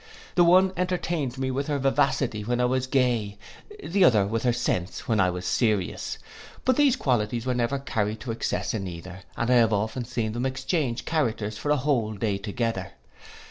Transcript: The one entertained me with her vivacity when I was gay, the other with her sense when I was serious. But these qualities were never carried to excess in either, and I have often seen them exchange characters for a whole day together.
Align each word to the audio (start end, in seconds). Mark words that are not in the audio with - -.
The 0.33 0.43
one 0.43 0.73
entertained 0.77 1.37
me 1.37 1.51
with 1.51 1.67
her 1.67 1.77
vivacity 1.77 2.43
when 2.43 2.59
I 2.59 2.65
was 2.65 2.87
gay, 2.87 3.37
the 3.83 4.03
other 4.03 4.25
with 4.25 4.41
her 4.45 4.51
sense 4.51 5.07
when 5.07 5.19
I 5.19 5.29
was 5.29 5.45
serious. 5.45 6.17
But 6.65 6.75
these 6.75 6.95
qualities 6.95 7.45
were 7.45 7.53
never 7.53 7.77
carried 7.77 8.19
to 8.21 8.31
excess 8.31 8.73
in 8.73 8.87
either, 8.87 9.19
and 9.37 9.51
I 9.51 9.57
have 9.57 9.73
often 9.73 10.05
seen 10.05 10.31
them 10.31 10.47
exchange 10.47 11.05
characters 11.05 11.59
for 11.59 11.69
a 11.69 11.77
whole 11.77 12.13
day 12.13 12.39
together. 12.39 12.93